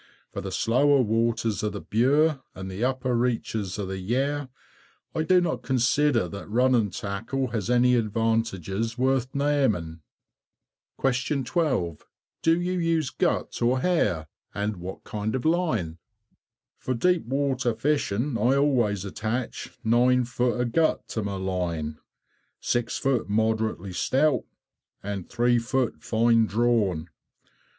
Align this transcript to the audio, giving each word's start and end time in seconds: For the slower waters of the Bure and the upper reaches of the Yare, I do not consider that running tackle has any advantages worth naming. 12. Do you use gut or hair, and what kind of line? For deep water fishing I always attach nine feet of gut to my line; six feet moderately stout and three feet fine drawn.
For 0.33 0.41
the 0.41 0.51
slower 0.51 1.03
waters 1.03 1.61
of 1.61 1.73
the 1.73 1.79
Bure 1.79 2.41
and 2.55 2.71
the 2.71 2.83
upper 2.83 3.15
reaches 3.15 3.77
of 3.77 3.87
the 3.87 3.99
Yare, 3.99 4.49
I 5.13 5.21
do 5.21 5.39
not 5.39 5.61
consider 5.61 6.27
that 6.27 6.49
running 6.49 6.89
tackle 6.89 7.49
has 7.49 7.69
any 7.69 7.93
advantages 7.93 8.97
worth 8.97 9.35
naming. 9.35 10.01
12. 11.03 12.07
Do 12.41 12.59
you 12.59 12.79
use 12.79 13.11
gut 13.11 13.61
or 13.61 13.81
hair, 13.81 14.25
and 14.55 14.77
what 14.77 15.03
kind 15.03 15.35
of 15.35 15.45
line? 15.45 15.99
For 16.79 16.95
deep 16.95 17.23
water 17.27 17.75
fishing 17.75 18.39
I 18.39 18.55
always 18.55 19.05
attach 19.05 19.69
nine 19.83 20.25
feet 20.25 20.59
of 20.61 20.71
gut 20.71 21.07
to 21.09 21.21
my 21.21 21.35
line; 21.35 21.99
six 22.59 22.97
feet 22.97 23.29
moderately 23.29 23.93
stout 23.93 24.45
and 25.03 25.29
three 25.29 25.59
feet 25.59 26.01
fine 26.03 26.47
drawn. 26.47 27.09